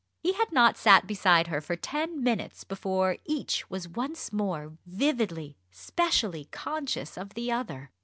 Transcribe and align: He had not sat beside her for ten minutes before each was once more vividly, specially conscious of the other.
He 0.23 0.33
had 0.33 0.51
not 0.51 0.77
sat 0.77 1.05
beside 1.05 1.45
her 1.45 1.61
for 1.61 1.75
ten 1.75 2.23
minutes 2.23 2.63
before 2.63 3.17
each 3.23 3.69
was 3.69 3.87
once 3.87 4.33
more 4.33 4.73
vividly, 4.87 5.57
specially 5.69 6.45
conscious 6.45 7.17
of 7.19 7.35
the 7.35 7.51
other. 7.51 7.91